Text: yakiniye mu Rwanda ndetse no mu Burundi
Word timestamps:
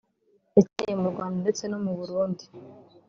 yakiniye 0.55 0.95
mu 1.01 1.07
Rwanda 1.13 1.37
ndetse 1.43 1.63
no 1.67 1.77
mu 1.83 1.91
Burundi 1.99 2.45